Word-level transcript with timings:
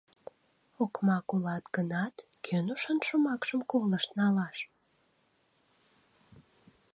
Окмак 0.83 1.27
улат 1.35 1.65
гынат, 1.75 2.15
кӧн 2.45 2.65
ушан 2.73 2.99
шомакшым 3.07 3.61
колышт 3.71 4.09
налаш? 4.19 4.57